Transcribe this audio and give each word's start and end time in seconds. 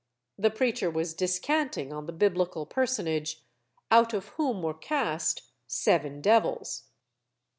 The 0.39 0.49
preacher 0.49 0.89
was 0.89 1.13
discanting 1.13 1.93
on 1.93 2.07
the 2.07 2.11
Biblical 2.11 2.65
personage 2.65 3.43
"out 3.91 4.15
of 4.15 4.29
whom 4.29 4.63
were 4.63 4.73
cast 4.73 5.43
seven 5.67 6.21
devils.' 6.21 6.85